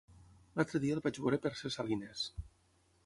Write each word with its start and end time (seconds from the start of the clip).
L'altre 0.59 0.81
dia 0.85 0.95
el 0.99 1.03
vaig 1.07 1.21
veure 1.25 1.39
per 1.45 1.53
Ses 1.61 1.77
Salines. 1.81 2.25